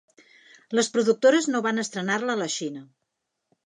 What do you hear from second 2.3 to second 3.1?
a la Xina.